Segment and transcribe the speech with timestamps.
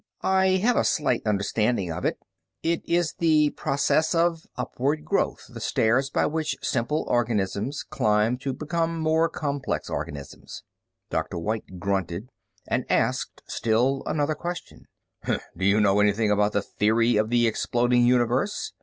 [0.23, 2.17] "I have a slight understanding of it.
[2.63, 8.51] It is the process of upward growth, the stairs by which simple organisms climb to
[8.51, 10.63] become more complex organisms."
[11.11, 11.37] Dr.
[11.37, 12.29] White grunted
[12.65, 14.85] and asked still another question:
[15.23, 18.73] "Do you know anything about the theory of the exploding universe?